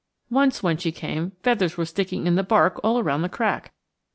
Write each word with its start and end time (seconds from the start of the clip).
Once 0.31 0.63
when 0.63 0.77
she 0.77 0.91
came, 0.91 1.33
feathers 1.43 1.77
were 1.77 1.85
sticking 1.85 2.25
in 2.25 2.33
the 2.33 2.41
bark 2.41 2.79
all 2.83 2.97
around 2.97 3.21
the 3.21 3.29
crack. 3.29 3.71